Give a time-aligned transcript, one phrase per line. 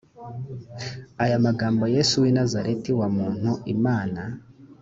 [1.23, 4.21] aya magambo yesu w i nazareti wa muntu imana